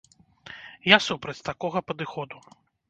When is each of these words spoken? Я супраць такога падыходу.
Я 0.95 1.01
супраць 1.09 1.39
такога 1.51 1.87
падыходу. 1.91 2.47